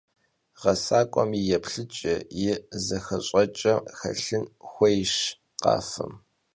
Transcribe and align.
Ğesak'uem 0.61 1.31
yi 1.37 1.41
yêplhıç'e, 1.49 2.15
yi 2.39 2.53
zıxeş'eç'e 2.85 3.73
xelhın 3.97 4.45
xuêyş 4.69 5.15
khafem. 5.61 6.13